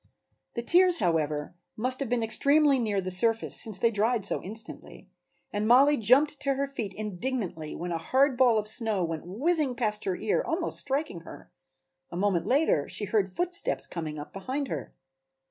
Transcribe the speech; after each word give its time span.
The 0.55 0.63
tears, 0.63 0.97
however, 0.97 1.53
must 1.77 1.99
have 1.99 2.09
been 2.09 2.23
extremely 2.23 2.79
near 2.79 3.01
the 3.01 3.11
surface, 3.11 3.55
since 3.55 3.77
they 3.77 3.91
dried 3.91 4.25
so 4.25 4.41
instantly, 4.41 5.11
and 5.53 5.67
Mollie 5.67 5.95
jumped 5.97 6.39
to 6.39 6.55
her 6.55 6.65
feet 6.65 6.91
indignantly 6.95 7.75
when 7.75 7.91
a 7.91 7.99
hard 7.99 8.35
ball 8.35 8.57
of 8.57 8.67
snow 8.67 9.03
went 9.03 9.27
whizzing 9.27 9.75
past 9.75 10.05
her 10.05 10.15
ear, 10.15 10.41
almost 10.43 10.79
striking 10.79 11.19
her. 11.19 11.51
A 12.09 12.17
moment 12.17 12.47
later 12.47 12.89
she 12.89 13.05
heard 13.05 13.29
footsteps 13.29 13.85
coming 13.85 14.17
up 14.17 14.33
behind 14.33 14.69
her. 14.69 14.91